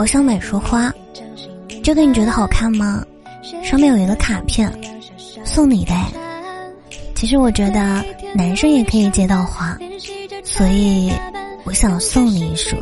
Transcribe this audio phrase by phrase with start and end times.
[0.00, 0.90] 我想买束花，
[1.84, 3.04] 这个你觉得好看吗？
[3.62, 4.72] 上面有一个卡片
[5.44, 5.92] 送你的。
[7.14, 8.02] 其实我觉得
[8.34, 9.76] 男生也可以接到花，
[10.42, 11.12] 所以
[11.64, 12.78] 我想送你一束。